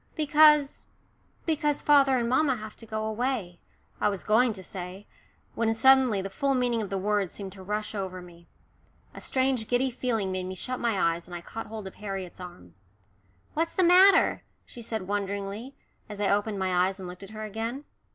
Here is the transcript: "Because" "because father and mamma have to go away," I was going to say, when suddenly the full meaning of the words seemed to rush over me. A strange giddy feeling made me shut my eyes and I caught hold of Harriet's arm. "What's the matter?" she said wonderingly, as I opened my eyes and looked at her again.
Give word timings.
"Because" 0.15 0.87
"because 1.45 1.83
father 1.83 2.17
and 2.17 2.27
mamma 2.27 2.55
have 2.55 2.75
to 2.77 2.87
go 2.87 3.05
away," 3.05 3.59
I 3.99 4.09
was 4.09 4.23
going 4.23 4.51
to 4.53 4.63
say, 4.63 5.05
when 5.53 5.71
suddenly 5.75 6.23
the 6.23 6.29
full 6.31 6.55
meaning 6.55 6.81
of 6.81 6.89
the 6.89 6.97
words 6.97 7.31
seemed 7.33 7.51
to 7.51 7.61
rush 7.61 7.93
over 7.93 8.19
me. 8.19 8.47
A 9.13 9.21
strange 9.21 9.67
giddy 9.67 9.91
feeling 9.91 10.31
made 10.31 10.47
me 10.47 10.55
shut 10.55 10.79
my 10.79 10.99
eyes 10.99 11.27
and 11.27 11.35
I 11.35 11.41
caught 11.41 11.67
hold 11.67 11.85
of 11.85 11.93
Harriet's 11.93 12.39
arm. 12.41 12.73
"What's 13.53 13.75
the 13.75 13.83
matter?" 13.83 14.41
she 14.65 14.81
said 14.81 15.07
wonderingly, 15.07 15.75
as 16.09 16.19
I 16.19 16.31
opened 16.31 16.57
my 16.57 16.87
eyes 16.87 16.97
and 16.97 17.07
looked 17.07 17.21
at 17.21 17.29
her 17.29 17.43
again. 17.43 17.83